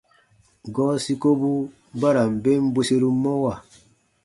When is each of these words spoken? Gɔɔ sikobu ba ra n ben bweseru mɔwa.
Gɔɔ 0.73 0.91
sikobu 1.05 1.51
ba 1.99 2.09
ra 2.15 2.23
n 2.31 2.33
ben 2.43 2.61
bweseru 2.73 3.09
mɔwa. 3.23 3.53